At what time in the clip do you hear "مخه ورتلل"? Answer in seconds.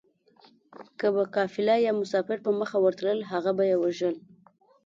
2.59-3.19